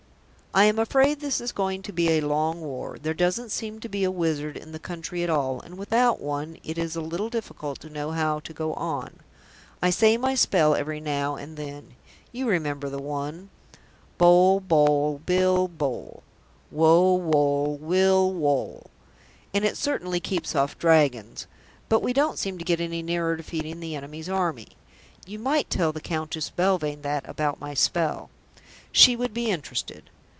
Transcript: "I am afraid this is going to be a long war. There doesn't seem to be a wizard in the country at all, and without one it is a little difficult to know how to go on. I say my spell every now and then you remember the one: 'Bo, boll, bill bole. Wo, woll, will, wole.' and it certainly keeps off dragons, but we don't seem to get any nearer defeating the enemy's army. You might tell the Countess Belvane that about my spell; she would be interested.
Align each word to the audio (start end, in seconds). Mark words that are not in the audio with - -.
"I 0.53 0.65
am 0.65 0.79
afraid 0.79 1.21
this 1.21 1.39
is 1.39 1.53
going 1.53 1.81
to 1.83 1.93
be 1.93 2.09
a 2.11 2.19
long 2.27 2.59
war. 2.59 2.97
There 3.01 3.13
doesn't 3.13 3.51
seem 3.53 3.79
to 3.79 3.87
be 3.87 4.03
a 4.03 4.11
wizard 4.11 4.57
in 4.57 4.73
the 4.73 4.79
country 4.79 5.23
at 5.23 5.29
all, 5.29 5.61
and 5.61 5.77
without 5.77 6.19
one 6.19 6.57
it 6.61 6.77
is 6.77 6.93
a 6.97 7.01
little 7.01 7.29
difficult 7.29 7.79
to 7.79 7.89
know 7.89 8.11
how 8.11 8.41
to 8.41 8.51
go 8.51 8.73
on. 8.73 9.21
I 9.81 9.91
say 9.91 10.17
my 10.17 10.35
spell 10.35 10.75
every 10.75 10.99
now 10.99 11.37
and 11.37 11.55
then 11.55 11.95
you 12.33 12.49
remember 12.49 12.89
the 12.89 12.99
one: 13.01 13.49
'Bo, 14.17 14.59
boll, 14.59 15.21
bill 15.25 15.69
bole. 15.69 16.21
Wo, 16.69 17.13
woll, 17.13 17.77
will, 17.77 18.33
wole.' 18.33 18.89
and 19.53 19.63
it 19.63 19.77
certainly 19.77 20.19
keeps 20.19 20.53
off 20.53 20.77
dragons, 20.77 21.47
but 21.87 22.01
we 22.03 22.11
don't 22.11 22.37
seem 22.37 22.57
to 22.57 22.65
get 22.65 22.81
any 22.81 23.01
nearer 23.01 23.37
defeating 23.37 23.79
the 23.79 23.95
enemy's 23.95 24.27
army. 24.27 24.67
You 25.25 25.39
might 25.39 25.69
tell 25.69 25.93
the 25.93 26.01
Countess 26.01 26.49
Belvane 26.49 27.03
that 27.03 27.23
about 27.25 27.61
my 27.61 27.73
spell; 27.73 28.29
she 28.91 29.15
would 29.15 29.33
be 29.33 29.49
interested. 29.49 30.09